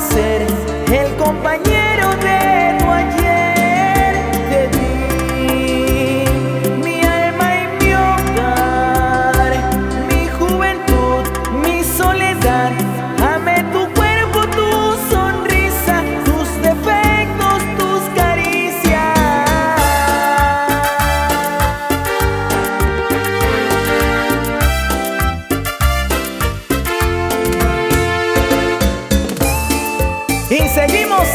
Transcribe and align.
ser 0.00 0.46
el 0.92 1.16
compañero. 1.16 1.77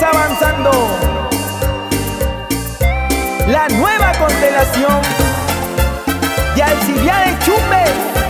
avanzando. 0.04 0.72
La 3.48 3.68
nueva 3.70 4.12
constelación 4.14 5.02
de 6.56 6.64
Alcibiades 6.64 7.40
Chumbe. 7.46 8.23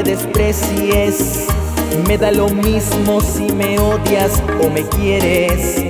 me 0.00 0.10
desprecies. 0.10 1.46
Me 2.06 2.16
da 2.16 2.30
lo 2.30 2.48
mismo 2.48 3.20
si 3.20 3.52
me 3.52 3.78
odias 3.78 4.42
o 4.62 4.70
me 4.70 4.82
quieres, 4.88 5.84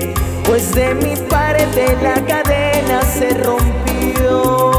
pues 0.44 0.74
de 0.74 0.94
mi 0.94 1.14
parte 1.28 1.96
la 2.02 2.14
cadena 2.24 3.02
se 3.02 3.30
rompió. 3.30 4.69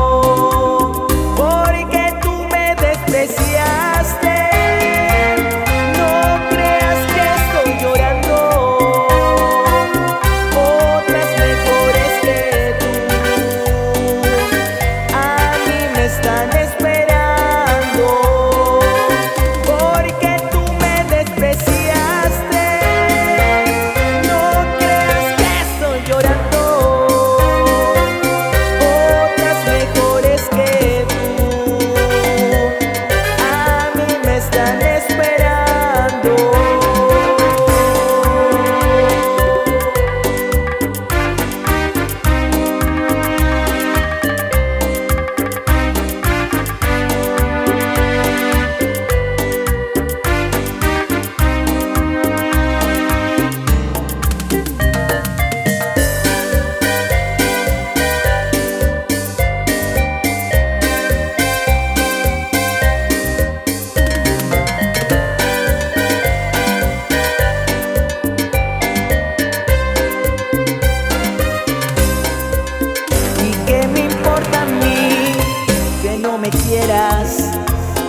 no 76.32 76.38
me 76.38 76.50
quieras, 76.50 77.52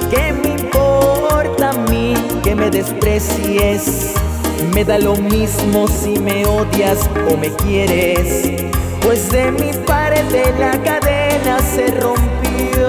que 0.08 0.32
me 0.32 0.50
importa 0.50 1.70
a 1.70 1.72
mí 1.90 2.14
que 2.44 2.54
me 2.54 2.70
desprecies. 2.70 4.14
Me 4.72 4.84
da 4.84 4.96
lo 4.96 5.16
mismo 5.16 5.88
si 5.88 6.20
me 6.20 6.46
odias 6.46 7.00
o 7.28 7.36
me 7.36 7.50
quieres, 7.50 8.62
pues 9.02 9.28
de 9.32 9.50
mi 9.50 9.72
parte 9.72 10.54
la 10.56 10.70
cadena 10.84 11.58
se 11.74 11.88
rompió. 11.88 12.81